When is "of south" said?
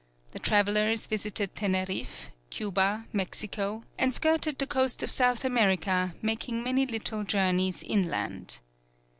5.03-5.45